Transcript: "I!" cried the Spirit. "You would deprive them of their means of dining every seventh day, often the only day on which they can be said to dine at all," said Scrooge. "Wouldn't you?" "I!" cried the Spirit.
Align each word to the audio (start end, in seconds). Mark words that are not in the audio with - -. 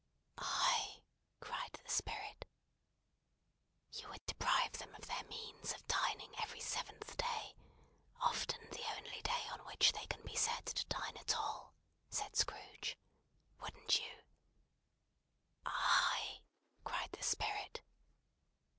"I!" 0.39 1.03
cried 1.41 1.73
the 1.73 1.87
Spirit. 1.87 2.47
"You 3.91 4.09
would 4.09 4.25
deprive 4.25 4.71
them 4.79 4.95
of 4.95 5.05
their 5.05 5.23
means 5.25 5.73
of 5.73 5.85
dining 5.85 6.33
every 6.39 6.59
seventh 6.59 7.15
day, 7.17 7.55
often 8.19 8.67
the 8.71 8.83
only 8.97 9.21
day 9.21 9.45
on 9.51 9.63
which 9.65 9.91
they 9.91 10.07
can 10.07 10.23
be 10.25 10.35
said 10.35 10.65
to 10.65 10.87
dine 10.87 11.17
at 11.17 11.35
all," 11.35 11.75
said 12.09 12.35
Scrooge. 12.35 12.97
"Wouldn't 13.61 13.99
you?" 13.99 14.23
"I!" 15.67 16.41
cried 16.83 17.11
the 17.11 17.21
Spirit. 17.21 17.83